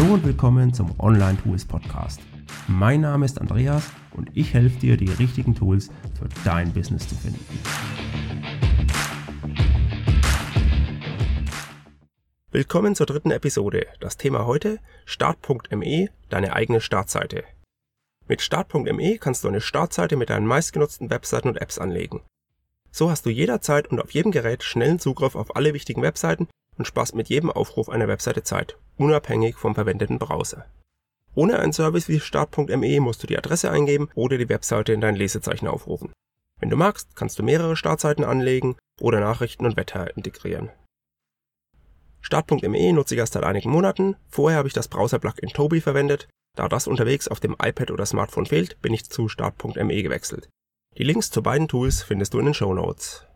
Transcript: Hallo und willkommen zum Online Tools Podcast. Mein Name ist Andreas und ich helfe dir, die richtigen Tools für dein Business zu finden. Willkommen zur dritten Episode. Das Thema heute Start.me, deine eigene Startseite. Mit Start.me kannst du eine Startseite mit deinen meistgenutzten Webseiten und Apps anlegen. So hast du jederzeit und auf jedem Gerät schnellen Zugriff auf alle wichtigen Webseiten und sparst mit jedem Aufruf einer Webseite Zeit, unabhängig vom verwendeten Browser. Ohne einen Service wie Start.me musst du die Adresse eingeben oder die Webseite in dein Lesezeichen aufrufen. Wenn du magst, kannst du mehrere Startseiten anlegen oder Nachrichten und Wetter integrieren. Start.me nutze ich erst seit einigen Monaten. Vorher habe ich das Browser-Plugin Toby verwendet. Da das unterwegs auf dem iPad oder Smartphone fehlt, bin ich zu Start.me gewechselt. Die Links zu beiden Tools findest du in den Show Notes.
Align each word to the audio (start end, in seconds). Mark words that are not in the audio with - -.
Hallo 0.00 0.14
und 0.14 0.24
willkommen 0.24 0.72
zum 0.72 0.98
Online 0.98 1.36
Tools 1.42 1.66
Podcast. 1.66 2.22
Mein 2.68 3.02
Name 3.02 3.26
ist 3.26 3.38
Andreas 3.38 3.86
und 4.16 4.30
ich 4.32 4.54
helfe 4.54 4.78
dir, 4.78 4.96
die 4.96 5.10
richtigen 5.10 5.54
Tools 5.54 5.90
für 6.18 6.26
dein 6.42 6.72
Business 6.72 7.06
zu 7.06 7.14
finden. 7.16 7.44
Willkommen 12.50 12.94
zur 12.94 13.04
dritten 13.04 13.30
Episode. 13.30 13.88
Das 14.00 14.16
Thema 14.16 14.46
heute 14.46 14.78
Start.me, 15.04 16.08
deine 16.30 16.54
eigene 16.54 16.80
Startseite. 16.80 17.44
Mit 18.26 18.40
Start.me 18.40 19.18
kannst 19.18 19.44
du 19.44 19.48
eine 19.48 19.60
Startseite 19.60 20.16
mit 20.16 20.30
deinen 20.30 20.46
meistgenutzten 20.46 21.10
Webseiten 21.10 21.48
und 21.48 21.60
Apps 21.60 21.78
anlegen. 21.78 22.22
So 22.90 23.10
hast 23.10 23.26
du 23.26 23.30
jederzeit 23.30 23.88
und 23.88 24.00
auf 24.00 24.12
jedem 24.12 24.32
Gerät 24.32 24.62
schnellen 24.62 24.98
Zugriff 24.98 25.34
auf 25.34 25.56
alle 25.56 25.74
wichtigen 25.74 26.00
Webseiten 26.00 26.48
und 26.80 26.86
sparst 26.86 27.14
mit 27.14 27.28
jedem 27.28 27.50
Aufruf 27.50 27.90
einer 27.90 28.08
Webseite 28.08 28.42
Zeit, 28.42 28.78
unabhängig 28.96 29.56
vom 29.56 29.74
verwendeten 29.74 30.18
Browser. 30.18 30.64
Ohne 31.34 31.58
einen 31.58 31.74
Service 31.74 32.08
wie 32.08 32.20
Start.me 32.20 33.00
musst 33.00 33.22
du 33.22 33.26
die 33.26 33.36
Adresse 33.36 33.70
eingeben 33.70 34.08
oder 34.14 34.38
die 34.38 34.48
Webseite 34.48 34.94
in 34.94 35.02
dein 35.02 35.14
Lesezeichen 35.14 35.68
aufrufen. 35.68 36.10
Wenn 36.58 36.70
du 36.70 36.76
magst, 36.76 37.14
kannst 37.16 37.38
du 37.38 37.42
mehrere 37.42 37.76
Startseiten 37.76 38.24
anlegen 38.24 38.76
oder 38.98 39.20
Nachrichten 39.20 39.66
und 39.66 39.76
Wetter 39.76 40.16
integrieren. 40.16 40.70
Start.me 42.22 42.92
nutze 42.94 43.14
ich 43.14 43.18
erst 43.18 43.34
seit 43.34 43.44
einigen 43.44 43.70
Monaten. 43.70 44.16
Vorher 44.30 44.56
habe 44.56 44.68
ich 44.68 44.74
das 44.74 44.88
Browser-Plugin 44.88 45.50
Toby 45.50 45.82
verwendet. 45.82 46.28
Da 46.56 46.66
das 46.66 46.88
unterwegs 46.88 47.28
auf 47.28 47.40
dem 47.40 47.56
iPad 47.62 47.90
oder 47.90 48.06
Smartphone 48.06 48.46
fehlt, 48.46 48.80
bin 48.80 48.94
ich 48.94 49.04
zu 49.04 49.28
Start.me 49.28 50.02
gewechselt. 50.02 50.48
Die 50.96 51.04
Links 51.04 51.30
zu 51.30 51.42
beiden 51.42 51.68
Tools 51.68 52.02
findest 52.02 52.32
du 52.32 52.38
in 52.38 52.46
den 52.46 52.54
Show 52.54 52.72
Notes. 52.72 53.26